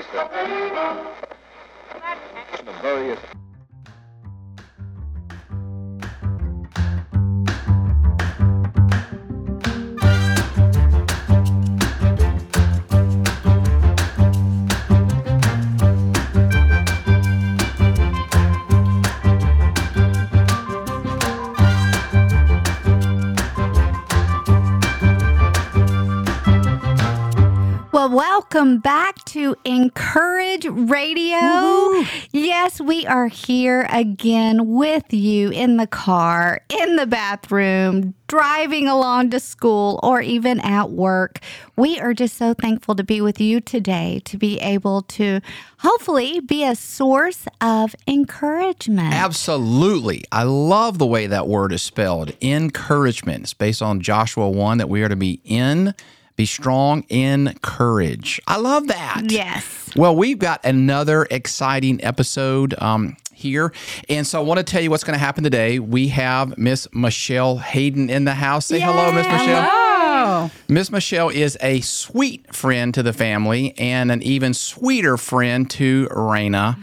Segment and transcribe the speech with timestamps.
[0.00, 0.30] of
[2.64, 3.18] the various
[28.52, 32.04] welcome back to inCourage Radio.
[32.32, 39.30] Yes, we are here again with you in the car, in the bathroom, driving along
[39.30, 41.38] to school, or even at work.
[41.76, 45.40] We are just so thankful to be with you today to be able to
[45.78, 49.14] hopefully be a source of encouragement.
[49.14, 50.24] Absolutely.
[50.32, 52.32] I love the way that word is spelled.
[52.42, 53.44] Encouragement.
[53.44, 55.94] It's based on Joshua 1 that we are to be in,
[56.36, 58.40] be strong in courage.
[58.46, 59.22] I love that.
[59.28, 59.90] Yes.
[59.96, 63.72] Well, we've got another exciting episode um, here.
[64.08, 65.78] And so I want to tell you what's going to happen today.
[65.78, 68.66] We have Miss Michele Hayden in the house.
[68.66, 69.68] Say hello, Miss Michele.
[69.70, 75.68] Oh, Miss Michele is a sweet friend to the family and an even sweeter friend
[75.70, 76.78] to Raina.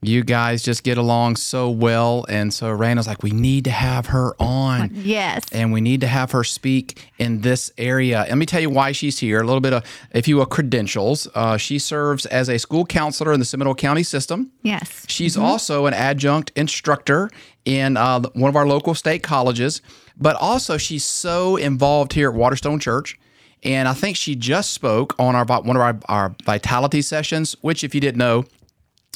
[0.00, 2.24] You guys just get along so well.
[2.28, 4.90] And so Raina's like, we need to have her on.
[5.08, 5.44] Yes.
[5.52, 8.26] And we need to have her speak in this area.
[8.28, 9.40] Let me tell you why she's here.
[9.40, 11.26] A little bit of, if you will, credentials.
[11.34, 14.50] Uh, she serves as a school counselor in the Seminole County system.
[14.62, 15.06] Yes.
[15.08, 17.30] She's also an adjunct instructor
[17.64, 19.80] in uh, one of our local state colleges,
[20.16, 23.18] but also she's so involved here at Waterstone Church.
[23.62, 27.82] And I think she just spoke on our one of our, our vitality sessions, which,
[27.82, 28.44] if you didn't know,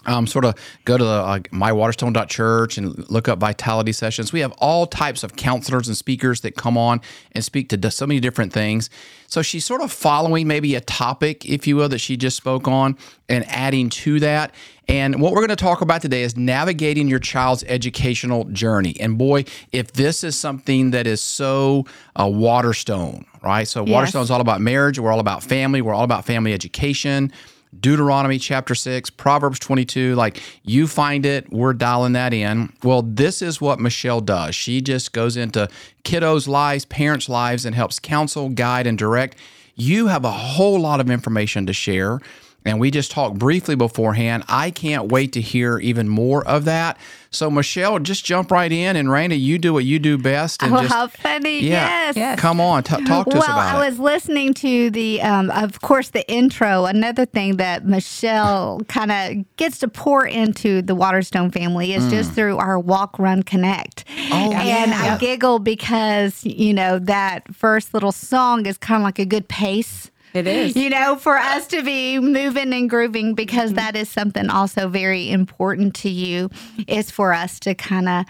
[0.07, 4.33] um, sort of go to the uh, mywaterstone.church and look up vitality sessions.
[4.33, 7.01] We have all types of counselors and speakers that come on
[7.33, 8.91] and speak to so many different things.
[9.27, 12.69] So she's sort of following maybe a topic, if you will, that she just spoke
[12.69, 14.55] on and adding to that.
[14.89, 18.95] And what we're going to talk about today is navigating your child's educational journey.
[19.01, 23.67] And boy, if this is something that is so uh, Waterstone, right?
[23.67, 24.99] So Waterstone is all about marriage.
[24.99, 25.81] We're all about family.
[25.81, 27.33] We're all about family education.
[27.79, 32.71] Deuteronomy chapter 6, Proverbs 22, like you find it, we're dialing that in.
[32.83, 34.55] Well, this is what Michele does.
[34.55, 35.69] She just goes into
[36.05, 39.37] kiddos' lives, parents' lives, and helps counsel, guide, and direct.
[39.75, 42.21] You have a whole lot of information to share.
[42.65, 44.45] And we just talked briefly beforehand.
[44.49, 46.97] I can't wait to hear even more of that.
[47.31, 48.95] So, Michele, just jump right in.
[48.95, 50.63] And Raina, you do what you do best.
[50.63, 51.61] And Oh, just, how funny.
[51.61, 52.17] yeah, Yes.
[52.17, 52.39] Yes.
[52.39, 53.73] come on, t- talk to well, us about it.
[53.75, 56.85] Well, I was listening to the, um, of course, the intro.
[56.85, 62.33] Another thing that Michele kind of gets to pour into the Waterstone family is just
[62.33, 64.05] through our Walk, Run, Connect.
[64.07, 64.29] Mm.
[64.31, 65.15] Oh, and yeah.
[65.15, 69.49] I giggle because, you know, that first little song is kind of like a good
[69.49, 70.11] pace.
[70.35, 70.77] It is.
[70.77, 75.31] You know, for us to be moving and grooving, because that is something also very
[75.31, 76.51] important to you,
[76.87, 78.25] is for us to kind of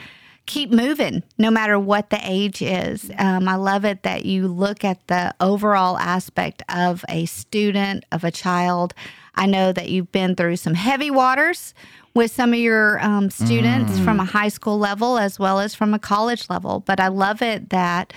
[0.46, 3.10] keep moving no matter what the age is.
[3.18, 8.24] Um, I love it that you look at the overall aspect of a student, of
[8.24, 8.92] a child.
[9.34, 11.74] I know that you've been through some heavy waters
[12.14, 15.94] with some of your um, students from a high school level as well as from
[15.94, 18.12] a college level, but I love it that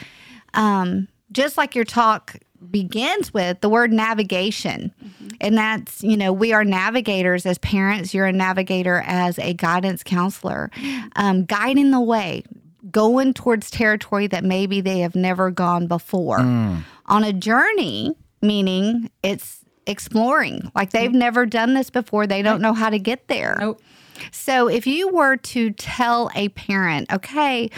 [0.54, 2.36] um, just like your talk
[2.72, 4.94] begins with the word navigation.
[5.42, 8.14] And that's, you know, we are navigators as parents.
[8.14, 10.72] You're a navigator as a guidance counselor,
[11.16, 12.44] um, guiding the way,
[12.92, 19.66] going towards territory that maybe they have never gone before on a journey, meaning it's
[19.88, 20.72] exploring.
[20.76, 23.58] Like they've never done this before, they don't know how to get there.
[23.60, 23.82] Nope.
[24.32, 27.70] So if you were to tell a parent, okay,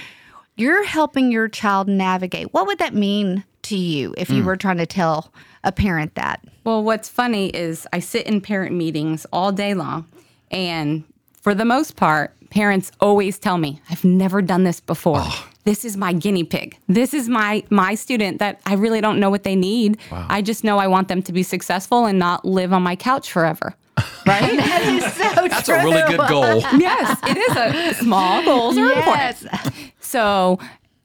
[0.56, 4.46] you're helping your child navigate, what would that mean to you if you mm.
[4.46, 5.32] were trying to tell
[5.64, 6.44] a parent that?
[6.64, 10.08] Well, what's funny is I sit in parent meetings all day long,
[10.52, 15.24] and for the most part, parents always tell me, "I've never done this before.
[15.64, 16.78] This is my guinea pig.
[16.88, 19.98] This is my my student that I really don't know what they need.
[20.12, 23.32] I just know I want them to be successful and not live on my couch
[23.32, 23.76] forever."
[24.26, 24.58] Right?
[24.58, 26.60] That is so That's a really good goal.
[26.78, 29.38] yes, it is a small goals are important.
[29.42, 29.72] Yes.
[30.02, 30.60] So,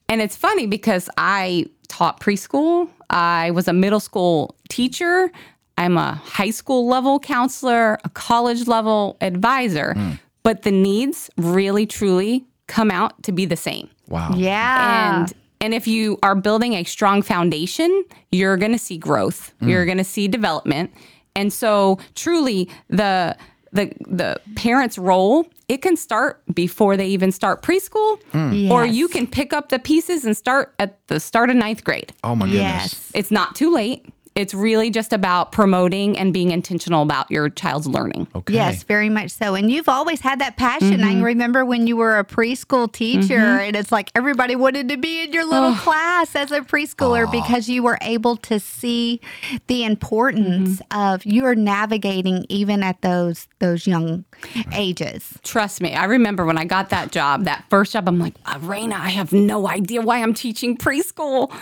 [0.08, 5.30] and it's funny because I taught preschool, I was a middle school teacher,
[5.76, 10.12] I'm a high school level counselor, a college level advisor, hmm.
[10.42, 13.90] but the needs really truly come out to be the same.
[14.08, 14.32] Wow.
[14.34, 15.20] Yeah.
[15.20, 19.52] And and if you are building a strong foundation, you're going to see growth.
[19.60, 19.68] Hmm.
[19.68, 20.92] You're going to see development.
[21.36, 23.36] And so truly the
[23.72, 28.70] the the parent's role, it can start before they even start preschool hmm.
[28.70, 28.94] or Yes.
[28.94, 32.12] you can pick up the pieces and start at the start of ninth grade.
[32.22, 32.60] Oh my goodness.
[32.62, 33.10] yes.
[33.14, 34.06] It's not too late.
[34.34, 38.26] It's really just about promoting and being intentional about your child's learning.
[38.34, 38.54] Okay.
[38.54, 39.54] Yes, very much so.
[39.54, 41.04] And you've always had that passion.
[41.04, 41.22] I mm-hmm.
[41.22, 43.60] remember when you were a preschool teacher, mm-hmm.
[43.60, 47.68] and it's like everybody wanted to be in your little class as a preschooler because
[47.68, 49.20] you were able to see
[49.66, 51.00] the importance mm-hmm.
[51.14, 54.24] of you're navigating even at those those young
[54.72, 55.38] ages.
[55.42, 58.94] Trust me, I remember when I got that job, that first job, I'm like, Raina,
[58.94, 61.52] I have no idea why I'm teaching preschool.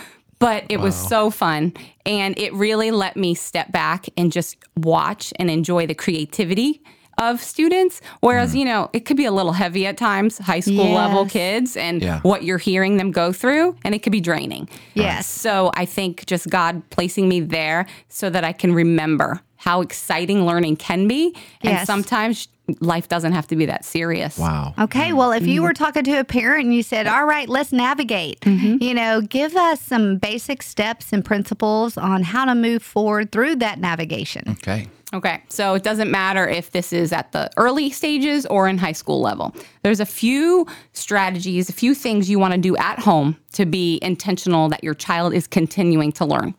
[0.41, 1.73] But it was so fun.
[2.05, 6.81] And it really let me step back and just watch and enjoy the creativity
[7.17, 8.01] of students.
[8.21, 8.59] Whereas, mm.
[8.59, 12.01] you know, it could be a little heavy at times, high school level kids and
[12.01, 12.19] Yeah.
[12.21, 14.67] what you're hearing them go through, and it could be draining.
[14.95, 15.27] Yes.
[15.27, 20.45] So I think just God placing me there so that I can remember how exciting
[20.47, 21.35] learning can be.
[21.61, 21.85] And Yes.
[21.85, 22.47] sometimes
[22.79, 24.37] life doesn't have to be that serious.
[24.37, 24.73] Wow.
[24.79, 25.17] Okay, mm.
[25.17, 25.83] well, if you were mm-hmm.
[25.83, 28.81] talking to a parent and you said, All right, let's navigate, mm-hmm.
[28.81, 33.57] you know, give us some basic steps and principles on how to move forward through
[33.57, 34.43] that navigation.
[34.49, 34.87] Okay.
[35.13, 38.93] Okay, so it doesn't matter if this is at the early stages or in high
[38.93, 39.53] school level.
[39.83, 43.99] There's a few strategies, a few things you want to do at home to be
[44.01, 46.55] intentional that your child is continuing to learn.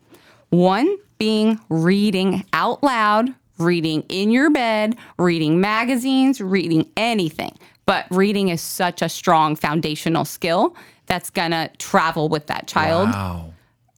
[0.51, 7.55] One being reading out loud, reading in your bed, reading magazines, reading anything.
[7.85, 13.09] But reading is such a strong foundational skill that's going to travel with that child
[13.09, 13.53] Wow.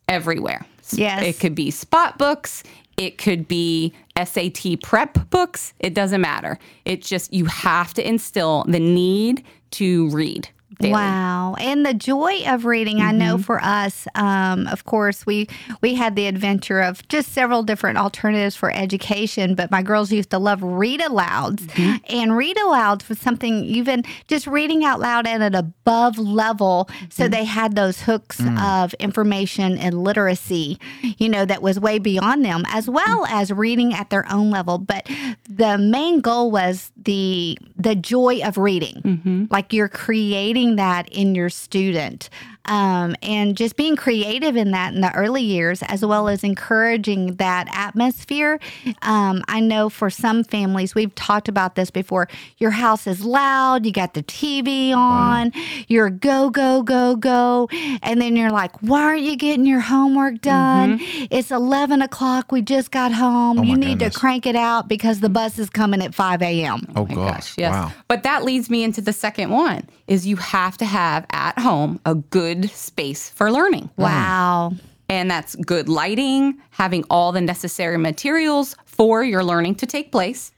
[0.07, 0.65] everywhere.
[0.91, 1.23] Yes.
[1.23, 2.63] It could be spot books,
[2.97, 3.93] it could be
[4.23, 6.57] SAT prep books, it doesn't matter.
[6.85, 10.49] It's just you have to instill the need to read.
[10.79, 10.93] Daily.
[10.93, 11.55] Wow.
[11.59, 13.43] And the joy of reading, I know mm-hmm.
[13.43, 15.47] for us, um, of course, we
[15.81, 20.31] we had the adventure of just several different alternatives for education, but my girls used
[20.31, 21.67] to love read alouds.
[21.67, 21.95] Mm-hmm.
[22.09, 26.89] And read alouds was something even just reading out loud at an above level.
[27.09, 27.31] So mm-hmm.
[27.31, 28.59] they had those hooks mm.
[28.61, 30.79] of information and literacy,
[31.17, 33.31] you know, that was way beyond them, as well mm.
[33.31, 34.77] as reading at their own level.
[34.77, 35.07] But
[35.49, 39.47] the main goal was the the joy of reading.
[39.51, 42.29] Like you're creating that in your student.
[42.65, 47.35] Um, and just being creative in that in the early years, as well as encouraging
[47.35, 48.59] that atmosphere.
[49.01, 52.27] Um, I know for some families, we've talked about this before.
[52.57, 55.51] Your house is loud, you got the TV on,
[55.87, 57.67] you're go, go, go, go.
[58.01, 60.99] And then you're like, why aren't you getting your homework done?
[61.29, 63.63] It's 11 o'clock, we just got home.
[63.63, 64.13] you need goodness.
[64.13, 66.81] to crank it out because the bus is coming at 5 a.m.
[66.95, 67.57] Oh, my gosh.
[67.57, 67.73] yes.
[67.73, 67.91] Wow.
[68.07, 71.99] But that leads me into the second one is you have to have at home
[72.05, 73.89] a good space for learning.
[73.97, 74.73] Wow.
[75.09, 80.51] And that's good lighting, having all the necessary materials for your learning to take place.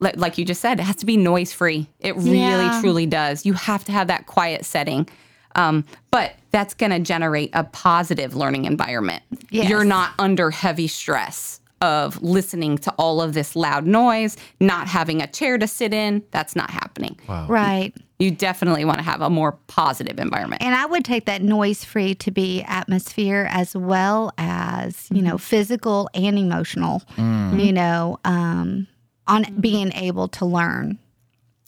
[0.00, 1.88] Like you just said, it has to be noise free.
[1.98, 2.80] It really, Yeah.
[2.80, 3.44] truly does.
[3.44, 5.08] You have to have that quiet setting.
[5.56, 9.24] Um, but that's going to generate a positive learning environment.
[9.50, 9.68] Yes.
[9.68, 15.20] You're not under heavy stress of listening to all of this loud noise, not having
[15.20, 16.22] a chair to sit in.
[16.30, 17.18] That's not happening.
[17.48, 17.92] Right.
[18.18, 20.62] You definitely want to have a more positive environment.
[20.62, 25.38] And I would take that noise free to be atmosphere as well as, you know,
[25.38, 28.88] physical and emotional, you know, um,
[29.28, 30.98] on being able to learn.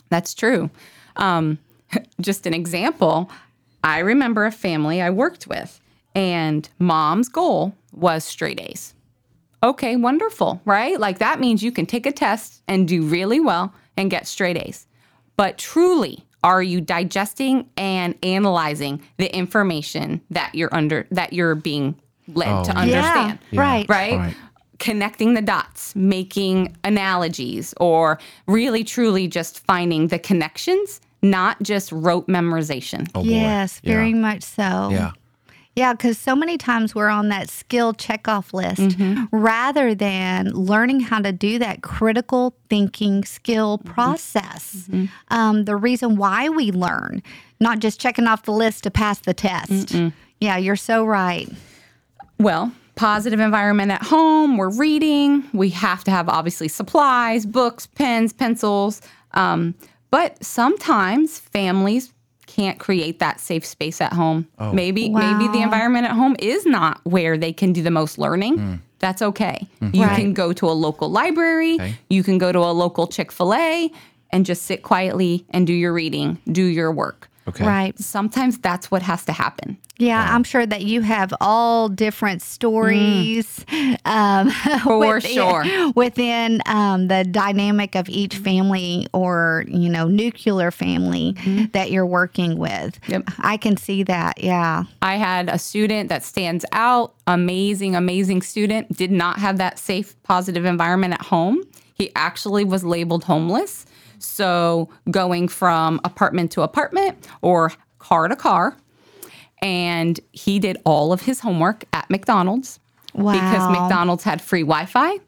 [0.09, 0.71] That's true.
[1.17, 1.59] Um,
[2.21, 3.31] just an example,
[3.85, 5.81] I remember a family I worked with,
[6.15, 8.95] and mom's goal was straight A's.
[9.63, 10.99] Okay, wonderful, right?
[10.99, 14.57] Like that means you can take a test and do really well and get straight
[14.57, 14.87] A's.
[15.37, 21.95] But truly, are you digesting and analyzing the information that you're under that you're being
[22.29, 23.39] led oh, to understand?
[23.51, 23.89] Yeah, right.
[23.89, 24.19] right?
[24.19, 24.37] Right.
[24.79, 32.27] Connecting the dots, making analogies, or really truly just finding the connections, not just rote
[32.29, 33.07] memorization.
[33.15, 33.29] Oh, boy.
[33.29, 33.95] Yes, Yeah.
[33.95, 34.89] very much so.
[34.91, 35.13] Yeah.
[35.81, 39.35] Yeah, because so many times we're on that skill checkoff list Mm-hmm.
[39.35, 43.93] rather than learning how to do that critical thinking skill Mm-hmm.
[43.95, 44.91] process.
[45.29, 47.23] Um, the reason why we learn,
[47.61, 49.95] not just checking off the list to pass the test.
[50.39, 51.49] Yeah, you're so right.
[52.39, 58.35] Well, positive environment at home, we're reading, we have to have obviously supplies, books, pens,
[58.35, 59.01] pencils.
[59.33, 59.75] Um,
[60.11, 62.13] but sometimes families
[62.57, 64.47] can't create that safe space at home.
[64.59, 64.73] Oh.
[64.73, 68.59] Maybe maybe the environment at home is not where they can do the most learning.
[68.59, 68.75] Hmm.
[68.99, 69.67] That's okay.
[69.79, 69.91] Hmm.
[69.95, 70.17] You Right.
[70.21, 71.95] can go to a local library, Okay.
[72.11, 73.91] you can go to a local Chick-fil-A
[74.31, 77.30] and just sit quietly and do your reading, do your work.
[77.51, 77.67] Okay.
[77.67, 77.99] Right.
[77.99, 79.77] Sometimes that's what has to happen.
[79.99, 83.65] Yeah, I'm sure that you have all different stories
[84.07, 84.51] um,
[84.83, 85.93] For within- sure.
[85.95, 91.37] within um, the dynamic of each family or you know nuclear family
[91.75, 92.99] that you're working with.
[93.09, 93.25] Yep.
[93.41, 94.43] I can see that.
[94.43, 94.85] Yeah.
[95.03, 100.15] I had a student that stands out, amazing, amazing student, did not have that safe,
[100.23, 101.63] positive environment at home.
[101.95, 103.85] He actually was labeled homeless.
[104.23, 108.77] So going from apartment to apartment or car to car.
[109.63, 112.81] And he did all of his homework at McDonald's
[113.13, 113.33] Wow.
[113.33, 115.19] because McDonald's had free Wi Fi.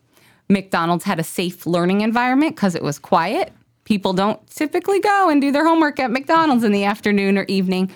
[0.48, 3.52] McDonald's had a safe learning environment because it was quiet.
[3.84, 7.90] People don't typically go and do their homework at McDonald's in the afternoon or evening.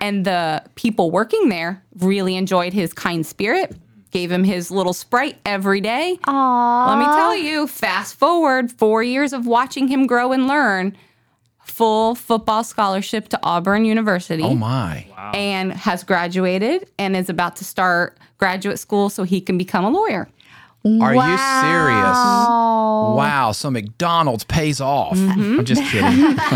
[0.00, 3.74] And the people working there really enjoyed his kind spirit,
[4.12, 6.18] gave him his little sprite every day.
[6.26, 6.86] Aww.
[6.88, 10.96] Let me tell you, fast forward four years of watching him grow and learn,
[11.64, 15.06] full football scholarship to Auburn University Oh my.
[15.34, 19.90] and has graduated and is about to start graduate school so he can become a
[19.90, 20.28] lawyer.
[20.84, 22.16] Are you serious?
[22.16, 23.52] Wow.
[23.54, 25.16] So McDonald's pays off.
[25.16, 25.58] Mm-hmm.
[25.60, 26.36] I'm just kidding.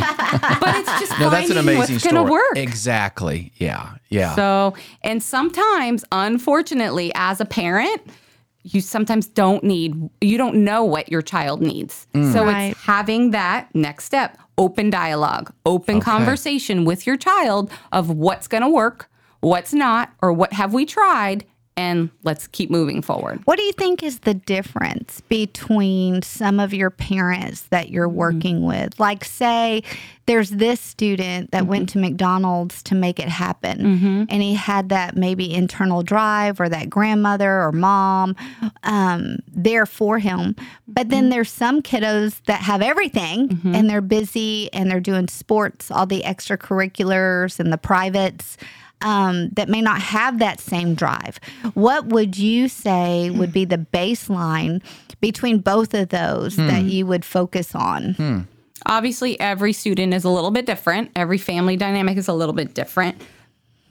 [0.60, 2.30] But it's just No, that's an amazing what's story.
[2.30, 2.56] work.
[2.56, 3.52] Exactly.
[3.56, 3.94] Yeah.
[4.08, 4.34] Yeah.
[4.34, 8.02] So, and sometimes, unfortunately, as a parent,
[8.64, 12.06] you sometimes don't need, you don't know what your child needs.
[12.14, 12.32] Mm.
[12.32, 12.70] So Right.
[12.72, 18.62] it's having that next step open dialogue, open conversation with your child of what's going
[18.62, 19.08] to work,
[19.40, 21.44] what's not, or what have we tried,
[21.76, 23.40] and let's keep moving forward.
[23.44, 28.16] What do you think is the difference between some of your parents that you're mm-hmm.
[28.16, 28.98] working with?
[28.98, 29.82] Like, say,
[30.24, 31.70] there's this student that mm-hmm.
[31.70, 34.24] went to McDonald's to make it happen, mm-hmm.
[34.28, 38.34] and he had that maybe internal drive or that grandmother or mom
[38.82, 40.56] um, there for him.
[40.88, 45.90] But then there's some kiddos that have everything and they're busy and they're doing sports,
[45.90, 48.56] all the extracurriculars and the privates
[49.02, 51.38] um, that may not have that same drive.
[51.74, 54.82] What would you say would be the baseline
[55.20, 56.88] between both of those that hmm.
[56.88, 58.14] you would focus on?
[58.14, 58.40] Hmm.
[58.86, 62.74] Obviously, every student is a little bit different, every family dynamic is a little bit
[62.74, 63.20] different.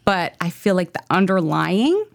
[0.05, 2.05] But I feel like the underlying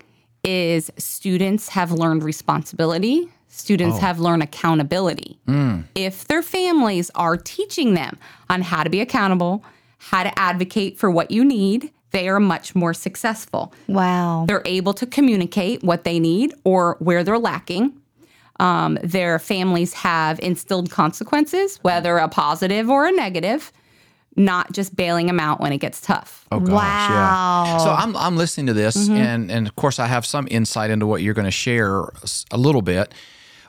[0.44, 4.00] is students have learned responsibility, students oh.
[4.00, 5.38] have learned accountability.
[5.46, 5.80] Hmm.
[5.94, 8.18] If their families are teaching them
[8.48, 9.64] on how to be accountable,
[9.98, 13.72] how to advocate for what you need, they are much more successful.
[13.86, 14.44] Wow.
[14.48, 17.92] They're able to communicate what they need or where they're lacking.
[18.58, 23.72] Um, their families have instilled consequences, whether a positive or a negative,
[24.36, 26.46] not just bailing them out when it gets tough.
[26.52, 27.64] Oh gosh, Wow.
[27.66, 27.78] yeah.
[27.78, 31.06] So I'm I'm listening to this, and and of course I have some insight into
[31.06, 32.02] what you're going to share
[32.50, 33.14] a little bit.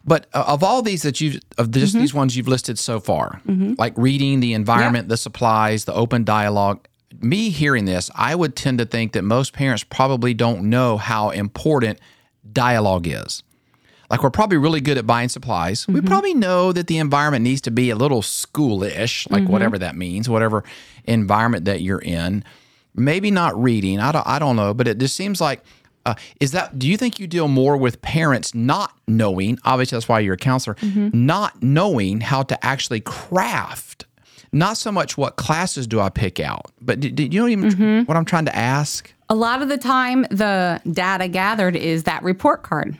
[0.03, 3.39] But uh, of all these that you of just these ones you've listed so far,
[3.77, 6.85] like reading, the environment, the supplies, the open dialogue.
[7.19, 11.29] Me hearing this, I would tend to think that most parents probably don't know how
[11.29, 11.99] important
[12.51, 13.43] dialogue is.
[14.11, 15.87] Like we're probably really good at buying supplies.
[15.87, 16.07] We mm-hmm.
[16.07, 19.51] probably know that the environment needs to be a little schoolish, like mm-hmm.
[19.51, 20.65] whatever that means, whatever
[21.05, 22.43] environment that you're in.
[22.93, 24.01] Maybe not reading.
[24.01, 24.27] I don't.
[24.27, 24.73] I don't know.
[24.73, 25.63] But it just seems like.
[26.05, 26.77] Uh, is that?
[26.77, 29.59] Do you think you deal more with parents not knowing?
[29.63, 30.75] Obviously, that's why you're a counselor.
[30.75, 31.25] Mm-hmm.
[31.25, 34.05] Not knowing how to actually craft.
[34.53, 37.71] Not so much what classes do I pick out, but do, do you know even
[37.71, 37.99] mm-hmm.
[38.03, 39.13] what I'm trying to ask?
[39.29, 42.97] A lot of the time, the data gathered is that report card.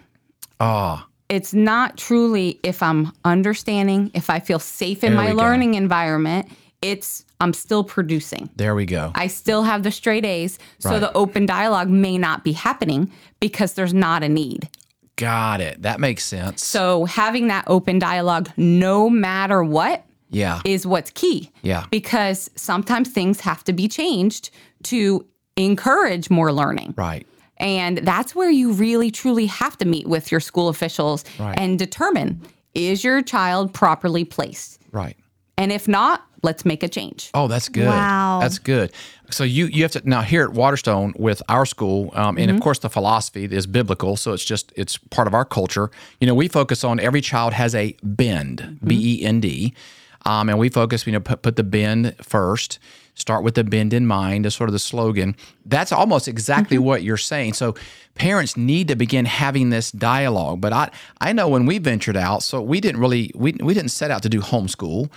[0.62, 5.36] Oh, It's not truly if I'm understanding, if I feel safe in There my we
[5.36, 5.42] go.
[5.44, 6.48] learning environment,
[6.82, 8.50] it's I'm still producing.
[8.56, 9.12] there we go.
[9.16, 10.58] I still have the straight A's.
[10.80, 11.00] So Right.
[11.00, 14.70] the open dialogue may not be happening because there's not a need.
[15.16, 15.82] Got it.
[15.82, 16.64] That makes sense.
[16.64, 20.62] So having that open dialogue no matter what yeah.
[20.66, 21.52] is what's key.
[21.62, 21.86] Yeah.
[21.92, 24.50] Because sometimes things have to be changed
[24.84, 25.26] to
[25.58, 26.94] encourage more learning.
[26.98, 27.28] right.
[27.58, 31.56] And that's where you really truly have to meet with your school officials Right.
[31.60, 32.42] and determine
[32.74, 34.82] is your child properly placed?
[34.92, 35.16] Right.
[35.60, 37.30] And if not, let's make a change.
[37.36, 37.86] Oh, that's good.
[37.86, 38.40] Wow.
[38.42, 38.92] That's good.
[39.30, 42.60] So you you have to now here at Waterstone with our school, um, and of
[42.62, 44.18] course the philosophy is biblical.
[44.18, 45.92] So it's just it's part of our culture.
[46.20, 49.76] You know, we focus on every child has a bend, B E N D,
[50.26, 52.80] um, and we focus you know put, put the bend first.
[53.14, 55.36] Start with the bend in mind is sort of the slogan.
[55.66, 57.54] That's almost exactly what you're saying.
[57.54, 57.76] So
[58.16, 60.62] parents need to begin having this dialogue.
[60.62, 63.92] But I I know when we ventured out, so we didn't really we, we didn't
[63.92, 65.10] set out to do homeschool,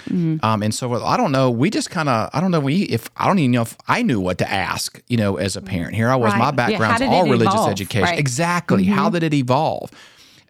[0.42, 1.50] um, and so I don't know.
[1.50, 4.02] We just kind of I don't know we if I don't even know if I
[4.02, 5.00] knew what to ask.
[5.08, 6.32] You know, as a parent, here I was.
[6.32, 6.38] Right.
[6.38, 7.70] My background's did all religious evolve?
[7.70, 8.04] education.
[8.04, 8.18] Right.
[8.18, 8.84] Exactly.
[8.84, 9.90] How did it evolve?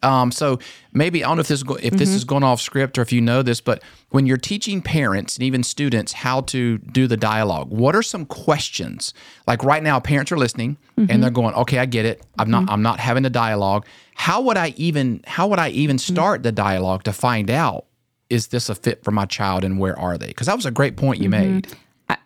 [0.05, 0.59] Um, so
[0.93, 2.17] maybe I don't know if this is go- if this mm-hmm.
[2.17, 5.43] is going off script or if you know this, but when you're teaching parents and
[5.43, 9.15] even students how to do the dialogue, what are some questions?
[9.47, 11.21] Like right now, parents are listening and mm-hmm.
[11.21, 12.25] they're going, "Okay, I get it.
[12.39, 12.71] I'm not mm-hmm.
[12.71, 13.87] I'm not having the dialogue.
[14.15, 17.87] How would I even how would I even start the dialogue to find out
[18.31, 20.29] is this a fit for my child and where are they?
[20.29, 21.67] Because that was a great point you made.
[21.69, 21.75] I-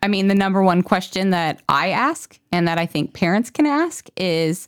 [0.03, 3.67] I mean, the number one question that I ask and that I think parents can
[3.67, 4.67] ask is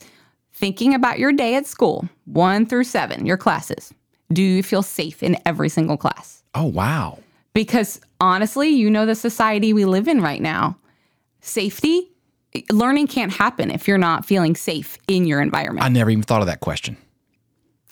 [0.53, 3.93] thinking about your day at school, one through seven, your classes.
[4.31, 6.43] Do you feel safe in every single class?
[6.55, 7.19] Oh wow.
[7.53, 10.77] Because honestly, you know the society we live in right now.
[11.41, 12.11] Safety,
[12.71, 15.85] learning can't happen if you're not feeling safe in your environment.
[15.85, 16.97] I never even thought of that question.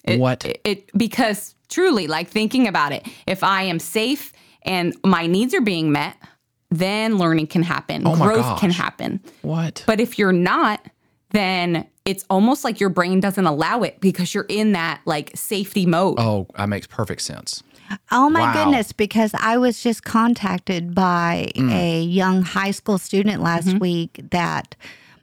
[0.05, 0.45] what?
[0.45, 5.53] it, it because truly like thinking about it if i am safe and my needs
[5.53, 6.17] are being met
[6.71, 9.83] then learning can happen Oh my growth can happen what?
[9.85, 10.83] but if you're not
[11.31, 15.85] then it's almost like your brain doesn't allow it because you're in that like safety
[15.85, 17.61] mode oh, that makes perfect sense.
[18.11, 18.53] Oh my Wow.
[18.53, 21.71] goodness, because I was just contacted by Mm.
[21.73, 23.79] a young high school student last Mm-hmm.
[23.79, 24.75] week that,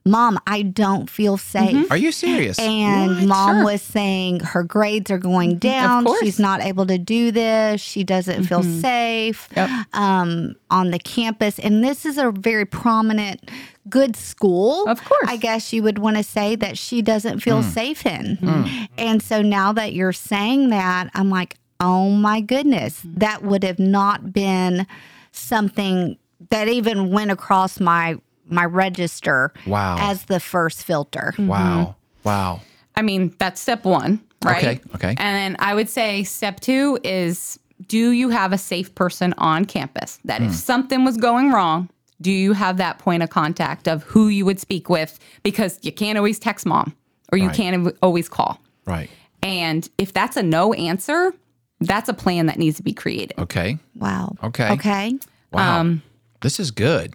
[0.05, 1.91] Mom, I don't feel safe.
[1.91, 2.59] Are you serious?
[2.61, 3.65] And mom Sure.
[3.65, 6.05] was saying her grades are going down.
[6.05, 6.21] course.
[6.21, 7.81] She's not able to do this.
[7.81, 8.81] She doesn't feel Mm-hmm.
[8.81, 9.71] safe Yep.
[9.95, 11.59] um, on the campus.
[11.59, 13.51] And this is a very prominent,
[13.89, 14.85] good school.
[14.89, 15.25] Of course.
[15.29, 17.73] I guess you would want to say that she doesn't feel Mm.
[17.73, 18.89] safe in.
[18.99, 23.79] And so now that you're saying that, I'm like, oh my goodness, that would have
[23.79, 24.87] not been
[25.33, 26.17] something
[26.51, 28.17] that even went across my
[28.49, 29.97] my register Wow.
[29.99, 31.35] as the first filter.
[31.39, 31.97] wow.
[32.23, 32.61] Wow.
[32.95, 35.09] i mean that's step one right Okay, okay.
[35.11, 39.65] and then i would say step two is do you have a safe person on
[39.65, 40.49] campus that Hmm.
[40.49, 41.89] if something was going wrong
[42.21, 45.93] do you have that point of contact of who you would speak with because you
[45.93, 46.95] can't always text mom
[47.33, 47.57] or you Right.
[47.57, 49.11] can't always call Right.
[49.43, 51.33] and if that's a no answer
[51.81, 53.79] that's a plan that needs to be created Okay.
[53.95, 54.35] Wow.
[54.43, 54.71] Okay.
[54.73, 55.19] Okay.
[55.53, 55.81] Wow.
[55.81, 56.03] Um,
[56.41, 57.15] this is good.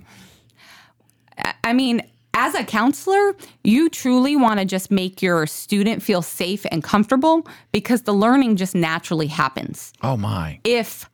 [1.64, 2.02] I mean,
[2.34, 7.48] as a counselor, you truly want to just make your student feel safe and comfortable
[7.72, 9.92] because the learning just naturally happens.
[10.02, 10.60] Oh my.
[10.64, 11.10] If,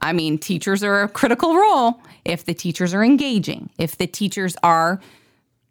[0.00, 4.56] I mean, teachers are a critical role, if the teachers are engaging, if the teachers
[4.62, 5.00] are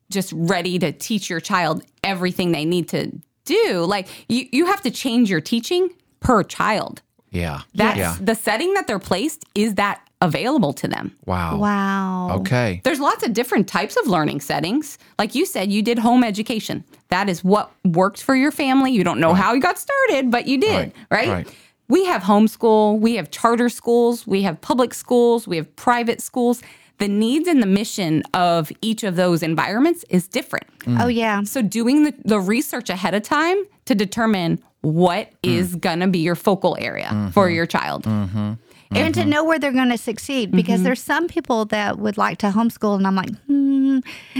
[0.09, 3.11] just ready to teach your child everything they need to
[3.45, 5.89] do, like you, you have to change your teaching
[6.19, 7.01] per child.
[7.31, 7.61] Yeah.
[7.73, 8.17] That's yeah.
[8.21, 11.13] the setting that they're placed is that available to them.
[11.25, 11.57] Wow.
[11.57, 12.37] Wow.
[12.39, 12.81] Okay.
[12.83, 14.97] There's lots of different types of learning settings.
[15.19, 16.83] Like you said, you did home education.
[17.09, 18.91] That is what worked for your family.
[18.91, 21.27] You don't know how you got started, but you did, Right, right?
[21.27, 21.55] right.
[21.87, 26.61] We have homeschool, we have charter schools, we have public schools, we have private schools.
[26.97, 30.65] The needs and the mission of each of those environments is different.
[30.79, 31.03] Mm.
[31.03, 31.43] Oh yeah.
[31.43, 35.51] So doing the, the research ahead of time to determine what mm.
[35.51, 37.29] is going to be your focal area mm-hmm.
[37.29, 38.03] for your child.
[38.03, 38.53] Mm-hmm.
[38.91, 42.37] And to know where they're going to succeed because there's some people that would like
[42.39, 43.99] to homeschool and I'm like, hmm,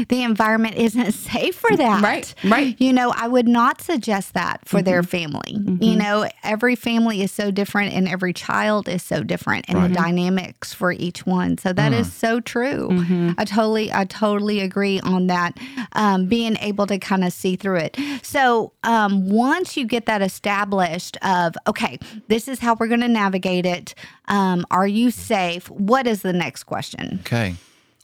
[0.09, 2.01] the environment isn't safe for that.
[2.03, 2.75] Right, right.
[2.79, 5.57] You know, I would not suggest that for their family.
[5.81, 9.89] You know, every family is so different and every child is so different and the
[9.89, 11.57] dynamics for each one.
[11.57, 12.89] So that is so true.
[13.37, 15.57] I totally, I totally agree on that.
[15.93, 17.97] Um, being able to kind of see through it.
[18.21, 23.07] So um, once you get that established of, okay, this is how we're going to
[23.07, 23.95] navigate it.
[24.27, 25.69] Um, Um, are you safe?
[25.69, 27.19] What is the next question?
[27.21, 27.55] Okay.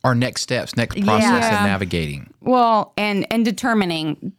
[0.04, 1.60] Our next steps, next process Yeah.
[1.64, 2.34] of navigating.
[2.42, 4.34] Well, and and determining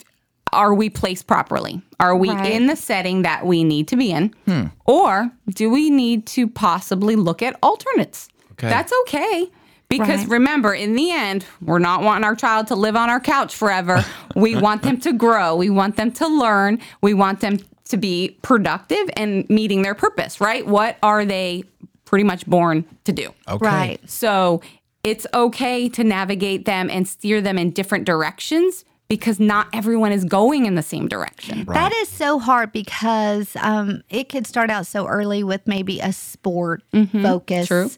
[0.53, 1.81] are we placed properly?
[1.99, 2.53] Are we Right.
[2.53, 4.35] in the setting that we need to be in?
[4.47, 4.65] Hmm.
[4.87, 8.29] Or do we need to possibly look at alternates?
[8.53, 8.69] Okay.
[8.69, 9.47] That's okay.
[9.89, 10.29] Because Right.
[10.31, 14.05] remember, in the end, we're not wanting our child to live on our couch forever.
[14.37, 15.55] we want them to grow.
[15.57, 16.81] We want them to learn.
[17.03, 20.67] We want them to be productive and meeting their purpose, right?
[20.67, 21.65] What are they
[22.12, 23.33] pretty much born to do?
[23.48, 23.66] Okay.
[23.66, 24.01] Right.
[24.11, 24.61] So
[25.03, 30.25] it's okay to navigate them and steer them in different directions because not everyone is
[30.25, 31.65] going in the same direction.
[31.67, 36.12] That is so hard because um, it could start out so early with maybe a
[36.12, 37.23] sport mm-hmm.
[37.23, 37.91] focus true.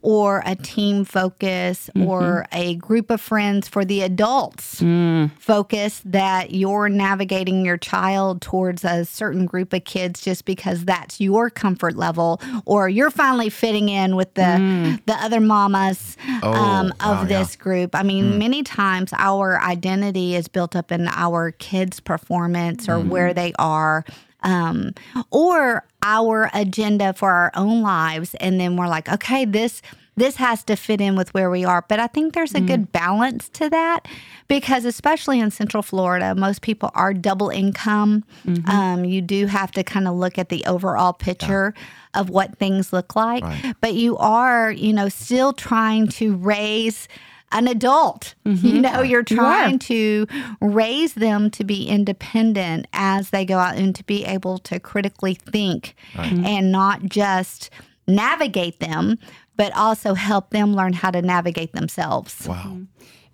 [0.00, 2.06] or a team focus mm-hmm.
[2.08, 5.30] or a group of friends for the adults mm.
[5.38, 11.20] focus that you're navigating your child towards a certain group of kids just because that's
[11.20, 15.04] your comfort level or you're finally fitting in with the mm.
[15.06, 17.38] the other mamas Oh, um, of wow, yeah.
[17.38, 17.94] this group.
[17.94, 18.38] I mean, mm.
[18.38, 24.04] many times our identity is built up in our kids' performance or where they are
[24.42, 24.94] um,
[25.30, 28.34] or our agenda for our own lives.
[28.36, 29.82] And then we're like, okay, this
[30.16, 31.82] this has to fit in with where we are.
[31.88, 34.06] But I think there's a good balance to that
[34.48, 38.24] because, especially in Central Florida, most people are double income.
[38.68, 41.72] Um, you do have to kind of look at the overall picture
[42.12, 43.44] of what things look like.
[43.44, 43.74] Right.
[43.80, 47.08] But you are, you know, still trying to raise
[47.52, 48.34] an adult.
[48.46, 48.66] Mm-hmm.
[48.66, 50.26] You know, you're trying to
[50.60, 55.34] raise them to be independent as they go out and to be able to critically
[55.34, 56.44] think mm-hmm.
[56.44, 57.70] and not just
[58.06, 59.18] navigate them,
[59.56, 62.46] but also help them learn how to navigate themselves.
[62.46, 62.56] Wow.
[62.56, 62.84] Mm-hmm.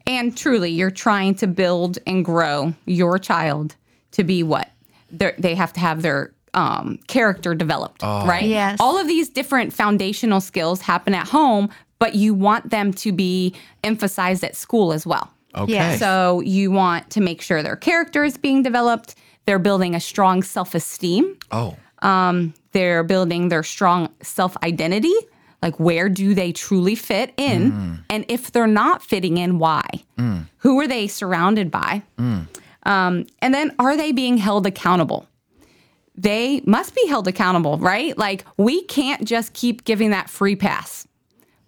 [0.06, 3.76] And truly, you're trying to build and grow your child
[4.12, 4.70] to be what
[5.10, 8.26] They're, they have to have their um, character developed, oh.
[8.26, 8.44] right?
[8.44, 8.78] Yes.
[8.80, 13.54] All of these different foundational skills happen at home, but you want them to be
[13.84, 15.32] emphasized at school as well.
[15.54, 15.72] Okay.
[15.72, 19.14] Yeah, So you want to make sure their character is being developed.
[19.46, 21.36] They're building a strong self esteem.
[21.50, 21.76] oh.
[22.02, 25.14] Um, they're building their strong self identity.
[25.62, 28.04] Like, where do they truly fit in?
[28.10, 29.86] And if they're not fitting in, why?
[30.58, 32.02] Who are they surrounded by?
[32.18, 35.26] Um, and then, are they being held accountable?
[36.14, 38.16] They must be held accountable, right?
[38.16, 41.08] Like, we can't just keep giving that free pass.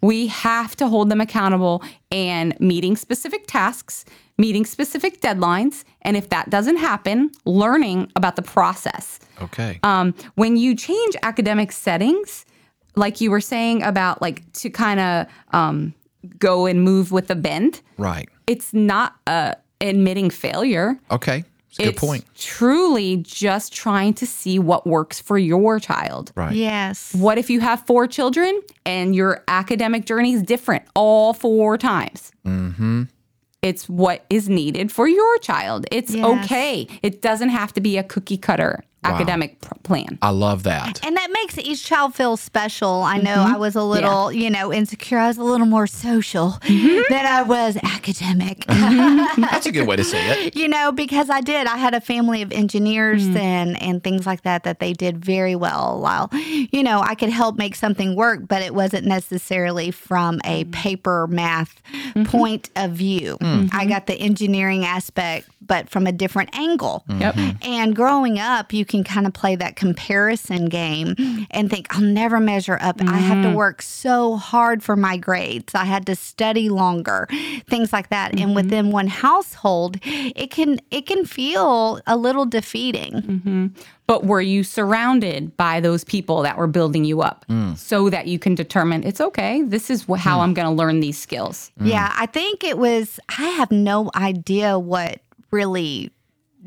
[0.01, 4.05] We have to hold them accountable and meeting specific tasks,
[4.37, 5.83] meeting specific deadlines.
[6.01, 9.19] And if that doesn't happen, learning about the process.
[9.41, 9.79] Okay.
[9.83, 12.45] Um, when you change academic settings,
[12.95, 15.93] like you were saying about like to kind of um,
[16.37, 18.29] go and move with the bend, right.
[18.47, 20.99] it's not uh, admitting failure.
[21.11, 21.43] Okay.
[21.69, 22.25] It's a good it's point.
[22.35, 26.31] truly just trying to see what works for your child.
[26.35, 26.55] Right.
[26.55, 27.13] Yes.
[27.13, 32.31] What if you have four children and your academic journey is different all four times?
[32.45, 33.03] Mm-hmm.
[33.61, 35.85] It's what is needed for your child.
[35.91, 36.45] It's Yes.
[36.45, 36.87] okay.
[37.03, 40.17] It doesn't have to be a cookie cutter academic pr- plan.
[40.21, 41.05] I love that.
[41.05, 43.01] And that makes each child feel special.
[43.03, 43.55] I know mm-hmm.
[43.55, 45.17] I was a little, you know, insecure.
[45.17, 47.01] I was a little more social mm-hmm.
[47.09, 48.59] than I was academic.
[48.59, 49.41] Mm-hmm.
[49.41, 50.55] That's a good way to say it.
[50.59, 51.67] you know, because I did.
[51.67, 53.37] I had a family of engineers mm.
[53.37, 56.01] and and things like that that they did very well.
[56.01, 60.65] While you know, I could help make something work, but it wasn't necessarily from a
[60.65, 61.81] paper math
[62.25, 63.37] point of view.
[63.71, 67.03] I got the engineering aspect, but from a different angle.
[67.07, 67.37] Yep.
[67.61, 71.15] And growing up, you can kind of play that comparison game
[71.51, 73.01] and think, I'll never measure up.
[73.01, 73.55] I have to mm-hmm.
[73.55, 75.73] work so hard for my grades.
[75.73, 77.27] I had to study longer,
[77.67, 78.31] things like that.
[78.31, 78.53] And mm-hmm.
[78.55, 83.13] within one household, it can it can feel a little defeating.
[83.13, 83.67] Mm-hmm.
[84.07, 87.77] But were you surrounded by those people that were building you up mm.
[87.77, 90.45] so that you can determine it's okay, this is wh- how mm.
[90.45, 91.69] I'm going to learn these skills?
[91.79, 95.19] Yeah, I think it was I have no idea what
[95.51, 96.11] really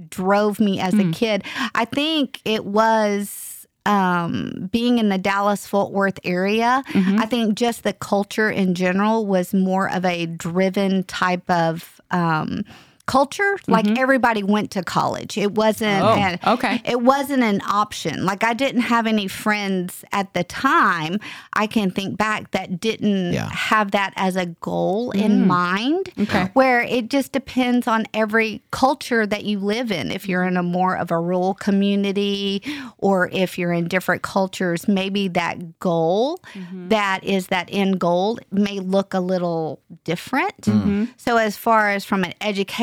[0.09, 1.45] drove me as a kid.
[1.75, 6.83] I think it was um, being in the Dallas Fort Worth area.
[7.19, 12.65] I think just the culture in general was more of a driven type of um,
[13.07, 13.57] culture.
[13.67, 13.99] Like mm-hmm.
[13.99, 15.37] everybody went to college.
[15.37, 16.03] It wasn't.
[16.03, 16.81] Oh, an, okay.
[16.85, 18.25] It wasn't an option.
[18.25, 21.19] Like I didn't have any friends at the time.
[21.53, 23.49] I can think back that didn't Yeah.
[23.51, 25.47] have that as a goal in mm.
[25.47, 26.11] mind.
[26.19, 26.51] Okay.
[26.53, 30.11] Where it just depends on every culture that you live in.
[30.11, 32.63] If you're in a more of a rural community
[32.99, 36.89] or if you're in different cultures, maybe that goal mm-hmm.
[36.89, 40.61] that is that end goal may look a little different.
[40.63, 41.05] Mm-hmm.
[41.17, 42.35] So, as far as from an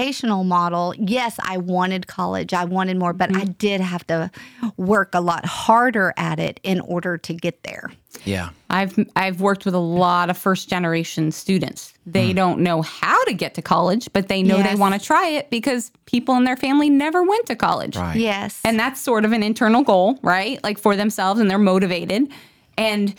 [0.09, 3.51] educational model, yes, I wanted college, I wanted more, but I mm-hmm.
[3.53, 4.31] did have to
[4.77, 7.91] work a lot harder at it in order to get there.
[8.25, 8.49] Yeah.
[8.69, 11.93] I've I've worked with a lot of first generation students.
[12.05, 12.35] They mm.
[12.35, 15.49] don't know how to get to college, but they know they want to try it
[15.51, 17.95] because people in their family never went to college.
[17.95, 18.17] Right.
[18.17, 18.59] Yes.
[18.65, 20.61] And that's sort of an internal goal, right?
[20.63, 22.29] Like for themselves and they're motivated.
[22.77, 23.13] And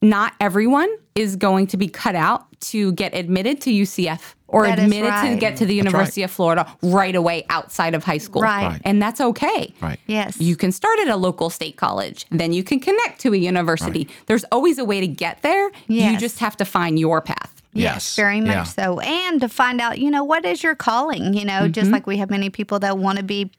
[0.00, 4.78] not everyone is going to be cut out to get admitted to UCF or That
[4.78, 8.42] is admitted to get to the University of Florida right away outside of high school.
[8.42, 8.66] Right.
[8.66, 8.80] Right.
[8.84, 9.74] And that's okay.
[9.80, 9.98] Right.
[10.06, 10.40] yes.
[10.40, 14.08] You can start at a local state college, then you can connect to a university.
[14.26, 15.70] There's always a way to get there.
[15.88, 17.62] You just have to find your path.
[17.74, 18.16] Yes.
[18.16, 18.62] very much Yeah.
[18.64, 19.00] so.
[19.00, 21.34] And to find out, you know, what is your calling?
[21.34, 21.94] You know, just mm-hmm.
[21.94, 23.50] like we have many people that want to be,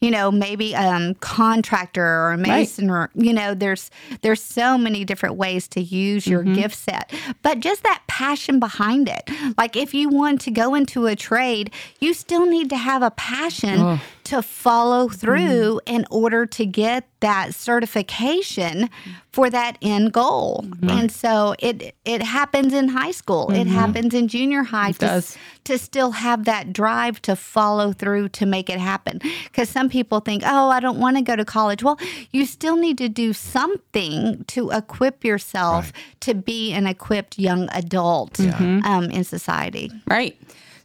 [0.00, 3.90] you know, maybe um contractor or a mason or you know, there's
[4.22, 7.12] there's so many different ways to use your gift set.
[7.42, 9.28] But just that passion behind it.
[9.56, 13.10] Like if you want to go into a trade, you still need to have a
[13.12, 15.16] passion to follow mm-hmm.
[15.16, 18.90] through in order to get that certification
[19.32, 20.64] for that end goal.
[20.66, 20.90] Mm-hmm.
[20.90, 23.50] And so it it happens in high school.
[23.50, 23.70] It mm-hmm.
[23.70, 25.38] happens in junior high to, does.
[25.64, 29.20] to still have that drive to follow through to make it happen.
[29.54, 31.98] Cuz some people think, "Oh, I don't want to go to college." Well,
[32.30, 38.38] you still need to do something to equip yourself to be an equipped young adult
[38.40, 39.90] um, in society.
[40.06, 40.36] Right.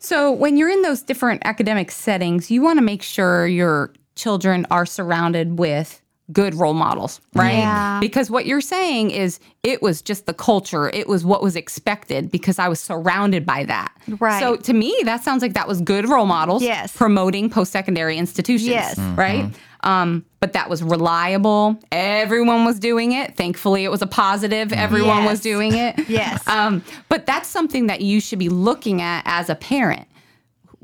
[0.04, 4.68] So when you're in those different academic settings, you want to make sure your children
[4.70, 7.58] are surrounded with good role models, right?
[7.60, 8.00] Yeah.
[8.02, 12.32] Because what you're saying is it was just the culture, it was what was expected
[12.32, 13.94] because I was surrounded by that.
[14.20, 14.40] Right.
[14.42, 16.96] So to me, that sounds like that was good role models Yes.
[16.96, 18.98] promoting post-secondary institutions, Yes.
[19.00, 19.50] right?
[19.84, 21.80] Um, but that was reliable.
[21.90, 23.38] Everyone was doing it.
[23.38, 24.74] Thankfully, it was a positive.
[24.74, 25.98] Everyone was doing it.
[26.10, 26.46] Yes.
[26.50, 30.06] Um, but that's something that you should be looking at as a parent.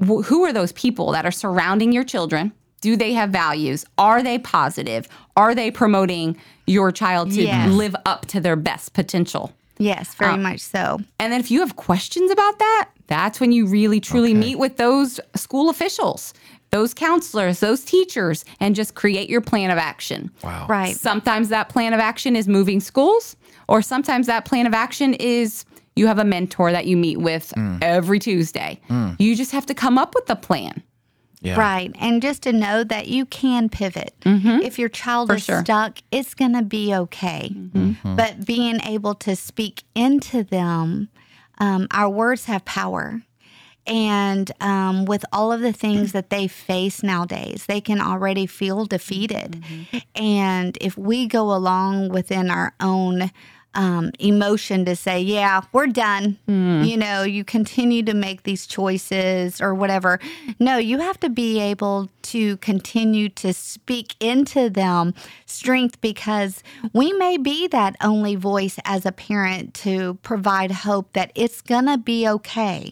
[0.02, 2.54] Wh- who are those people that are surrounding your children?
[2.80, 3.84] Do they have values?
[3.98, 5.10] Are they positive?
[5.36, 7.70] Are they promoting your child to Yes.
[7.70, 9.52] live up to their best potential?
[9.78, 11.00] Yes, very much so.
[11.20, 14.78] And then if you have questions about that, that's when you really truly meet with
[14.78, 16.34] those school officials,
[16.72, 20.32] those counselors, those teachers, and just create your plan of action.
[20.44, 20.68] Wow.
[20.70, 20.96] Right.
[20.96, 23.36] Sometimes that plan of action is moving schools,
[23.68, 27.52] or sometimes that plan of action is you have a mentor that you meet with
[27.56, 27.78] hmm.
[27.82, 28.80] every Tuesday.
[28.88, 29.12] Hmm.
[29.20, 30.84] You just have to come up with a plan.
[31.42, 31.58] Yeah.
[31.58, 31.96] Right.
[32.00, 34.14] And just to know that you can pivot.
[34.26, 34.62] Mm-hmm.
[34.62, 35.62] If your child is sure.
[35.62, 37.50] stuck, it's going to be okay.
[37.54, 38.16] Mm-hmm.
[38.16, 41.08] But being able to speak into them,
[41.60, 43.22] um, our words have power.
[43.90, 48.86] And um, with all of the things that they face nowadays, they can already feel
[48.86, 49.64] defeated.
[50.16, 53.32] And if we go along within our own
[53.76, 56.38] um, emotion to say, yeah, we're done.
[56.84, 60.20] You know, you continue to make these choices or whatever.
[60.60, 65.14] No, you have to be able to continue to speak into them
[65.46, 71.32] strength because we may be that only voice as a parent to provide hope that
[71.36, 72.92] it's going to be okay,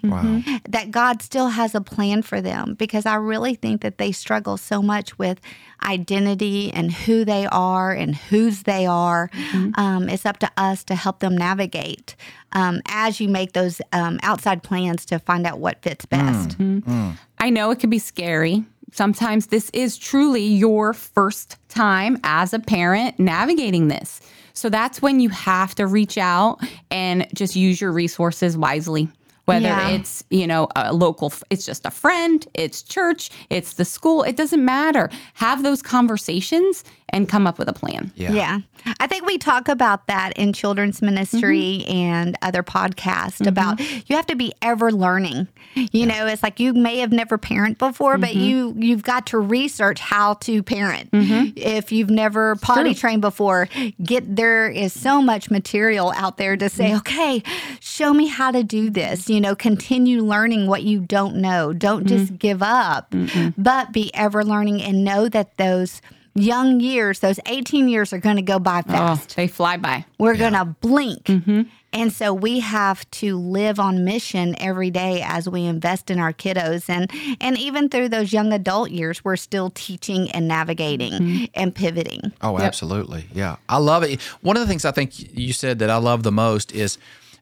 [0.69, 4.57] that God still has a plan for them because I really think that they struggle
[4.57, 5.39] so much with
[5.85, 9.29] identity and who they are and whose they are.
[9.75, 12.15] Um, it's up to us to help them navigate
[12.53, 16.57] um, as you make those um, outside plans to find out what fits best.
[17.39, 18.63] I know it can be scary.
[18.91, 24.21] Sometimes this is truly your first time as a parent navigating this.
[24.53, 26.59] So that's when you have to reach out
[26.89, 29.07] and just use your resources wisely.
[29.47, 29.89] Whether Yeah.
[29.89, 34.35] it's, you know, a local, it's just a friend, it's church, it's the school, it
[34.35, 35.09] doesn't matter.
[35.35, 38.11] Have those conversations and come up with a plan.
[38.15, 38.33] Yeah.
[38.33, 38.59] Yeah.
[38.99, 41.91] I think we talk about that in children's ministry mm-hmm.
[41.91, 43.47] and other podcasts mm-hmm.
[43.47, 43.79] about
[44.09, 45.47] you have to be ever learning.
[45.73, 48.39] You know, it's like you may have never parent before, but mm-hmm.
[48.39, 51.09] you you've got to research how to parent.
[51.13, 53.69] If you've never potty trained before,
[54.03, 57.41] get there is so much material out there to say, okay,
[57.79, 59.29] show me how to do this.
[59.29, 61.73] You know, continue learning what you don't know.
[61.73, 62.17] Don't mm-hmm.
[62.17, 63.13] just give up,
[63.57, 66.01] but be ever learning and know that those
[66.37, 69.35] young years, those 18 years are going to go by Oh, fast.
[69.35, 70.05] they fly by.
[70.19, 71.23] We're going to blink.
[71.25, 71.63] Mm-hmm.
[71.93, 76.33] And so we have to live on mission every day as we invest in our
[76.33, 76.89] kiddos.
[76.89, 77.09] And,
[77.41, 81.45] and even through those young adult years, we're still teaching and navigating mm-hmm.
[81.53, 82.33] and pivoting.
[82.41, 83.27] Oh, absolutely.
[83.33, 83.55] Yeah.
[83.69, 84.21] I love it.
[84.41, 86.97] One of the things I think you said that I love the most is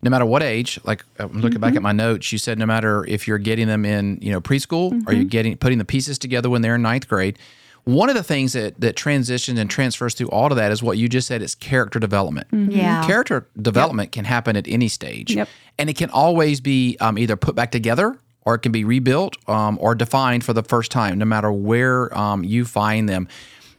[0.06, 3.04] no matter what age, like I'm looking back at my notes, you said no matter
[3.08, 6.48] if you're getting them in, you know, preschool or you're getting putting the pieces together
[6.48, 7.40] when they're in ninth grade.
[7.86, 11.00] One of the things that that transitions and transfers through all of that is what
[11.00, 12.48] you just said is character development.
[12.52, 13.06] Yeah.
[13.06, 15.36] Character development can happen at any stage.
[15.36, 15.50] Yep.
[15.80, 19.38] And it can always be um, either put back together or it can be rebuilt
[19.50, 23.28] um, or defined for the first time, no matter where um, you find them.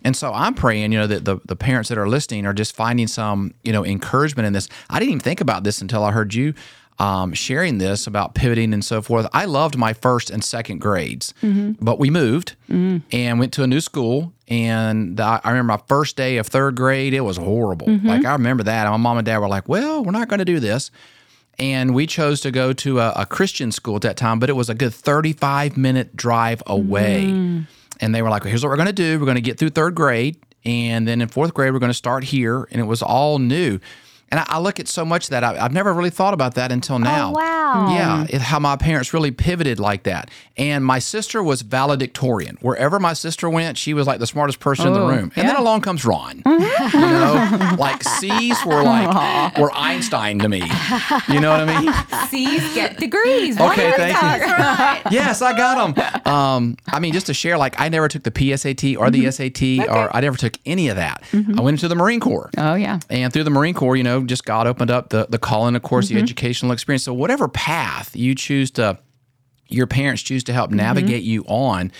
[0.06, 2.76] And so I'm praying, you know, that the, the parents that are listening are just
[2.76, 4.68] finding some, you know, encouragement in this.
[4.88, 6.54] I didn't even think about this until I heard you
[7.00, 9.26] um, sharing this about pivoting and so forth.
[9.32, 11.72] I loved my first and second grades, mm-hmm.
[11.84, 12.98] but we moved mm-hmm.
[13.10, 14.32] and went to a new school.
[14.46, 17.88] And I I remember my first day of third grade, it was horrible.
[17.88, 18.06] Mm-hmm.
[18.06, 18.88] Like I remember that.
[18.88, 20.92] My mom and dad were like, well, we're not going to do this
[21.58, 24.52] and we chose to go to a, a Christian school at that time, but it
[24.52, 27.24] was a good 35 minute drive away.
[27.26, 27.66] Mm.
[28.00, 29.18] And they were like, well, here's what we're going to do.
[29.18, 30.36] We're going to get through third grade.
[30.64, 32.68] And then in fourth grade, we're going to start here.
[32.70, 33.78] And it was all new.
[34.30, 36.72] And I, I look at so much that I, I've never really thought about that
[36.72, 37.28] until oh, now.
[37.30, 37.94] Oh, wow.
[37.94, 38.34] Yeah, hmm.
[38.34, 40.30] it, how my parents really pivoted like that.
[40.56, 42.58] And my sister was valedictorian.
[42.60, 45.32] Wherever my sister went, she was like the smartest person in the Oh, room.
[45.36, 46.42] And then along comes Ron.
[46.46, 50.62] you know, like C's were like were Einstein to me.
[51.28, 52.28] You know what I mean?
[52.28, 53.60] C's get degrees.
[53.60, 54.16] Okay, thank
[55.04, 55.10] you.
[55.10, 56.32] yes, I got them.
[56.32, 59.84] Um, I mean, just to share, like I never took the PSAT or the mm-hmm.
[59.84, 61.22] SAT, or I never took any of that.
[61.32, 61.62] I mm-hmm.
[61.62, 62.50] went into the Marine Corps.
[62.56, 62.98] Oh yeah.
[63.10, 65.82] And through the Marine Corps, you know, just God opened up the the calling, of
[65.82, 66.22] course, the mm-hmm.
[66.24, 67.04] educational experience.
[67.04, 68.98] So whatever path you choose to,
[69.68, 70.78] your parents choose to help mm-hmm.
[70.78, 71.92] navigate you on,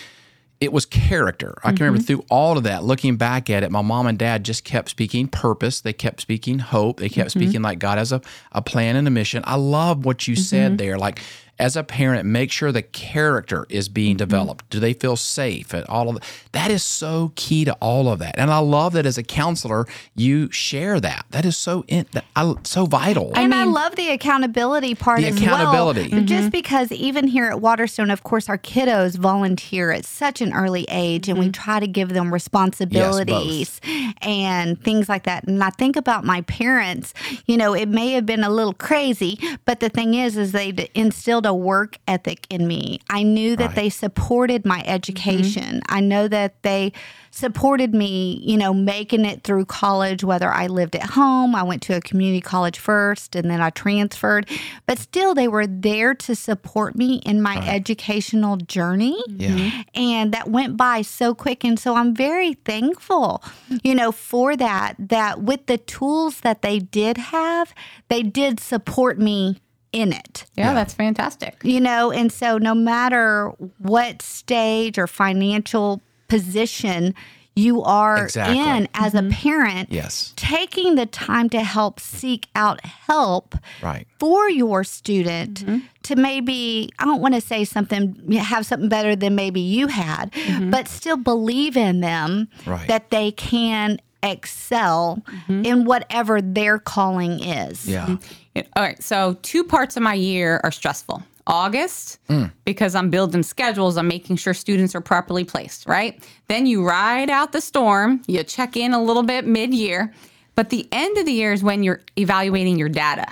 [0.61, 1.59] it was character.
[1.63, 2.07] I can remember mm-hmm.
[2.07, 5.29] through all of that, looking back at it, my mom and dad just kept speaking
[5.29, 5.81] purpose.
[5.81, 6.99] They kept speaking hope.
[6.99, 9.43] They kept speaking like God has a, a plan and a mission.
[9.47, 10.97] I love what you said there.
[10.97, 11.21] Like
[11.59, 14.19] as a parent, make sure the character is being mm-hmm.
[14.19, 14.69] developed.
[14.71, 15.73] Do they feel safe?
[15.73, 16.25] And all of that.
[16.53, 18.39] That is so key to all of that.
[18.39, 21.27] And I love that as a counselor, you share that.
[21.31, 23.33] That is so in, that, I, so vital.
[23.35, 26.09] And I love the accountability part The as accountability.
[26.13, 26.25] well.
[26.25, 30.87] Just because even here at Waterstone, of course, our kiddos volunteer at such an early
[30.91, 31.53] age, and we mm-hmm.
[31.53, 33.81] try to give them responsibilities
[34.21, 35.45] and things like that.
[35.45, 37.15] And I think about my parents.
[37.47, 40.89] You know, it may have been a little crazy, but the thing is, is they
[40.95, 43.01] instilled a work ethic in me.
[43.09, 43.75] I knew that Right.
[43.77, 45.81] they supported my education.
[45.81, 45.95] Mm-hmm.
[45.95, 46.93] I know that they
[47.31, 51.83] supported me, you know, making it through college, whether I lived at home, I went
[51.83, 54.49] to a community college first, and then I transferred.
[54.87, 59.23] But still, they were there to support me in my educational journey.
[59.29, 59.49] yeah.
[59.51, 59.81] Mm-hmm.
[59.95, 61.63] And that went by so quick.
[61.65, 63.43] And so I'm very thankful,
[63.83, 67.75] you know, for that, that with the tools that they did have,
[68.09, 69.61] they did support me
[69.97, 71.57] in it Yeah, that's fantastic.
[71.63, 77.15] you know and so no matter what stage or financial position
[77.59, 78.59] you are Exactly.
[78.59, 79.31] in as a mm-hmm.
[79.31, 80.35] parent Yes.
[80.37, 84.07] taking the time to help seek out help Right.
[84.19, 85.79] for your student mm-hmm.
[86.03, 90.33] to maybe i don't want to say something have something better than maybe you had
[90.33, 90.71] mm-hmm.
[90.71, 92.87] but still believe in them Right.
[92.89, 95.65] that they can excel mm-hmm.
[95.65, 98.07] in whatever their calling is Yeah.
[98.07, 98.33] Mm-hmm.
[98.55, 99.03] Yeah, All right.
[99.03, 101.23] So, two parts of my year are stressful.
[101.47, 102.51] August, mm.
[102.65, 106.21] because I'm building schedules, I'm making sure students are properly placed, right?
[106.49, 110.13] Then you ride out the storm, you check in a little bit mid year,
[110.57, 113.27] but the end of the year is when you're evaluating your data.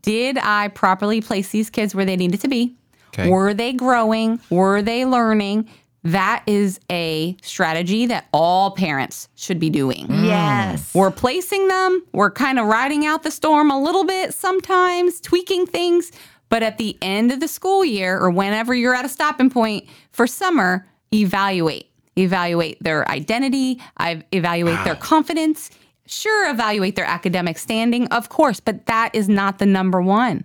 [0.00, 2.76] Did I properly place these kids where they needed to be?
[3.08, 3.30] Okay.
[3.30, 4.40] Were they growing?
[4.50, 5.68] Were they learning?
[6.06, 10.06] That is a strategy that all parents should be doing.
[10.06, 10.26] Mm.
[10.26, 12.02] yes We're placing them.
[12.12, 16.12] We're kind of riding out the storm a little bit sometimes, tweaking things.
[16.48, 19.88] But at the end of the school year or whenever you're at a stopping point
[20.12, 21.90] for summer, evaluate.
[22.16, 25.00] Evaluate their identity, I evaluate their ah.
[25.00, 25.70] confidence.
[26.06, 30.44] Sure, evaluate their academic standing, of course, but that is not the number one.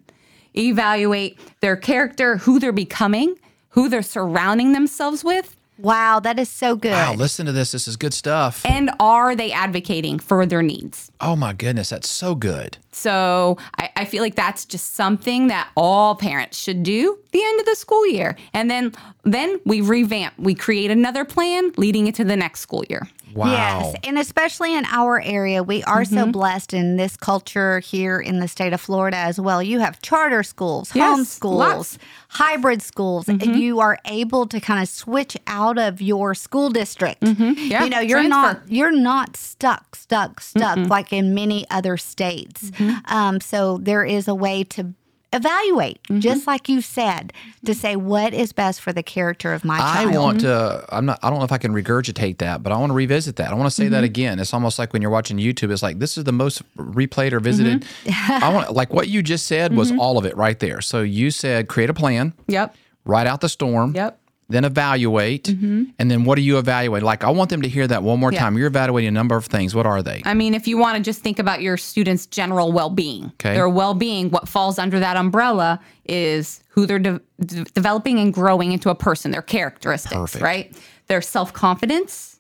[0.58, 3.36] Evaluate their character, who they're becoming,
[3.72, 7.72] who they're surrounding themselves with, wow that is so good Wow, listen to this.
[7.72, 8.64] This is good stuff.
[8.66, 11.12] and are they advocating for their needs?
[11.20, 12.78] Oh my goodness, that's so good.
[12.92, 17.60] So I, I feel like that's just something that all parents should do the end
[17.60, 18.36] of the school year.
[18.54, 20.34] And then then we revamp.
[20.38, 23.08] We create another plan leading into the next school year.
[23.34, 23.50] Wow.
[23.50, 26.32] Yes, and especially in our area, we are so Mm-hmm.
[26.32, 29.64] blessed in this culture here in the state of Florida as well.
[29.64, 31.94] You have charter schools, Yes, homeschools, lots.
[31.98, 32.04] Mm-hmm.
[32.28, 33.30] hybrid schools.
[33.30, 37.22] You are able to kind of switch out of your school district.
[37.22, 37.54] Mm-hmm.
[37.72, 38.30] Yeah, you know, you're transfer.
[38.30, 42.70] not you're not stuck, stuck, stuck like in many other states.
[42.82, 43.14] Mm-hmm.
[43.14, 44.94] Um, so there is a way to
[45.34, 46.20] evaluate, Mm-hmm.
[46.20, 47.32] just like you said,
[47.64, 50.16] to say what is best for the character of my I child.
[50.16, 50.86] want to.
[50.90, 51.20] I'm not.
[51.24, 53.50] I don't know if I can regurgitate that, but I want to revisit that.
[53.52, 54.40] I want to say that again.
[54.40, 55.72] It's almost like when you're watching YouTube.
[55.72, 57.86] It's like this is the most replayed or visited.
[58.10, 60.82] I want like what you just said was all of it right there.
[60.82, 62.76] So you said create a plan, Yep.
[63.06, 64.20] write out the storm, Yep.
[64.52, 65.84] Then evaluate, mm-hmm.
[66.00, 67.04] and then what do you evaluate?
[67.04, 68.40] Like I want them to hear that one more Yeah.
[68.40, 68.58] time.
[68.58, 69.74] You're evaluating a number of things.
[69.76, 70.22] What are they?
[70.26, 73.54] I mean, if you want to just think about your students' general well being, Okay.
[73.54, 78.34] their well being, what falls under that umbrella is who they're de- de- developing and
[78.34, 80.44] growing into a person, their characteristics, Perfect.
[80.44, 80.76] right?
[81.08, 82.40] Their self confidence,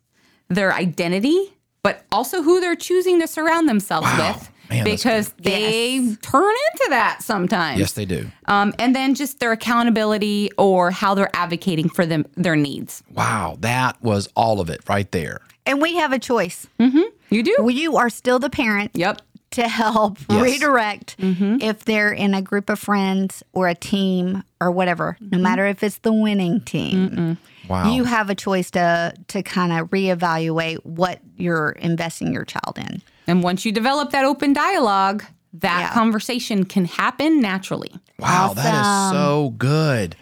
[0.49, 4.33] their identity, but also who they're choosing to surround themselves Wow.
[4.33, 4.50] with.
[4.71, 7.79] Man, because they turn into that sometimes.
[7.79, 8.31] yes, they do.
[8.45, 13.03] Um, and then just their accountability or how they're advocating for them their needs.
[13.13, 15.41] Wow, that was all of it right there.
[15.65, 16.67] and we have a choice.
[16.79, 17.55] You do?
[17.59, 19.21] Well, you are still the parent yep.
[19.51, 20.41] to help Yes.
[20.41, 21.57] redirect Mm-hmm.
[21.61, 25.17] if they're in a group of friends or a team or whatever.
[25.19, 25.43] No Mm-hmm.
[25.43, 27.37] matter if it's the winning team,
[27.69, 27.93] Wow.
[27.93, 33.01] you have a choice to to kind of reevaluate what you're investing your child in.
[33.31, 35.93] And once you develop that open dialogue, that Yeah.
[35.93, 37.93] conversation can happen naturally.
[38.19, 40.17] Wow, that is so good.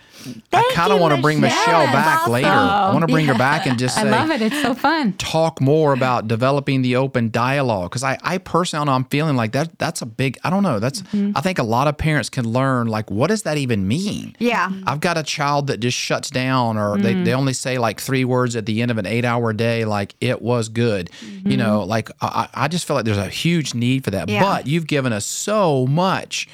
[0.54, 1.60] I kind of want to bring Michele.
[1.60, 2.34] Michele Yes, back awesome.
[2.34, 2.48] later.
[2.50, 4.42] I want to bring her back and just say, I say, love it.
[4.42, 5.14] It's so fun.
[5.14, 9.52] talk more about developing the open dialogue because I, I personally know I'm feeling like
[9.54, 11.32] that that's a big I don't know that's Mm-hmm.
[11.36, 14.70] I think a lot of parents can learn like what does that even mean Yeah.
[14.86, 17.24] I've got a child that just shuts down or they, Mm-hmm.
[17.24, 20.16] they only say like three words at the end of an eight hour day like
[20.22, 21.10] it was good
[21.46, 24.36] you know like I, I just feel like there's a huge need for that Mm-hmm.
[24.36, 24.42] Yeah.
[24.44, 26.48] but you've given us so much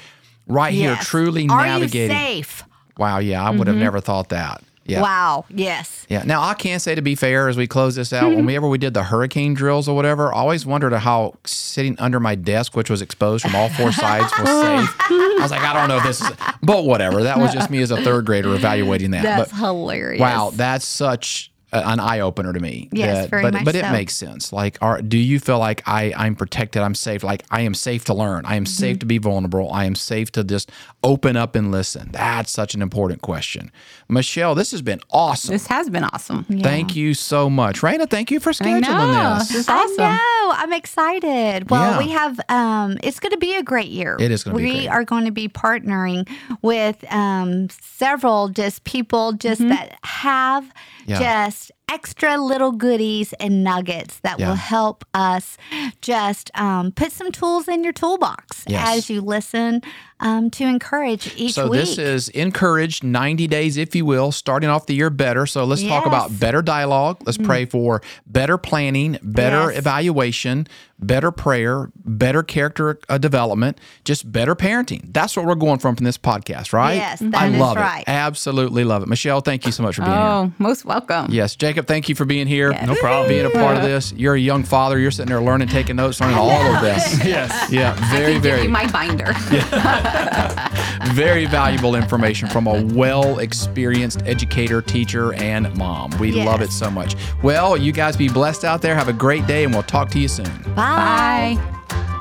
[0.46, 2.62] right here truly Are navigating you safe?
[2.98, 5.44] Wow yeah I would have never thought that yeah Wow.
[5.50, 6.06] Yes.
[6.08, 6.22] yeah.
[6.22, 8.46] Now I can say to be fair, as we close this out, Mm-hmm.
[8.46, 12.36] whenever we did the hurricane drills or whatever, I always wondered how sitting under my
[12.36, 14.96] desk, which was exposed from all four sides, was safe.
[15.10, 16.30] I was like, I don't know if this is,
[16.62, 17.24] but whatever.
[17.24, 19.24] That was just me as a third grader evaluating that.
[19.24, 20.20] That's but hilarious.
[20.20, 21.50] wow, that's such
[21.84, 22.88] an eye opener to me.
[22.92, 23.92] Yes, that- very but much but it so.
[23.92, 24.52] makes sense.
[24.52, 26.82] Like, are do you feel like I I'm protected?
[26.82, 27.22] I'm safe.
[27.22, 28.44] Like I am safe to learn.
[28.46, 28.70] I am Mm-hmm.
[28.70, 29.70] safe to be vulnerable.
[29.72, 30.70] I am safe to just
[31.02, 32.10] open up and listen.
[32.12, 33.70] That's such an important question.
[34.08, 35.52] Michele, this has been awesome.
[35.52, 36.44] This has been awesome.
[36.44, 37.80] Thank you so much.
[37.80, 39.36] Raina, thank you for scheduling know.
[39.38, 39.48] this.
[39.48, 40.52] This is I know.
[40.56, 41.70] I'm excited.
[41.70, 41.98] Well, Yeah.
[41.98, 42.40] we have.
[42.48, 44.16] Um, it's going to be a great year.
[44.18, 46.28] It is gonna be We great are going to be partnering
[46.62, 50.64] with um, several just people just that have
[51.06, 51.44] Yeah.
[51.46, 54.48] just podcast extra little goodies and nuggets that Yeah.
[54.48, 55.56] will help us
[56.02, 58.98] just um, put some tools in your toolbox Yes.
[58.98, 59.82] as you listen
[60.18, 61.80] um, to encourage each So week.
[61.80, 65.44] this is encouraged 90 days, if you will, starting off the year better.
[65.46, 67.18] So let's talk about better dialogue.
[67.26, 69.78] Let's pray for better planning, better Yes.
[69.78, 70.66] evaluation,
[70.98, 75.12] better prayer, better character uh, development, just better parenting.
[75.12, 76.94] That's what we're going from from this podcast, right?
[76.94, 78.00] Yes, I that is love right.
[78.00, 78.08] it.
[78.08, 79.08] Absolutely love it.
[79.10, 80.22] Michele, thank you so much for being here.
[80.24, 81.26] Oh, most welcome.
[81.30, 82.72] Yes, Jacob, thank you for being here.
[82.86, 83.28] No problem.
[83.28, 84.12] Being a part of this.
[84.12, 84.98] You're a young father.
[84.98, 87.24] You're sitting there learning, taking notes, learning all of this.
[87.26, 87.70] Yes.
[87.72, 89.32] Yeah, very, Give very, you my binder.
[91.14, 96.10] very valuable information from a well experienced educator, teacher, and mom.
[96.18, 96.46] We Yes.
[96.46, 97.14] love it so much.
[97.42, 98.94] Well, you guys be blessed out there.
[98.94, 100.46] Have a great day, and we'll talk to you soon.
[100.74, 101.56] Bye.
[101.58, 102.12] Bye.